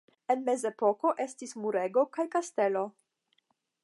En 0.35 0.39
Mezepoko 0.45 1.11
estis 1.27 1.53
murego 1.65 2.05
kaj 2.17 2.25
kastelo. 2.37 2.83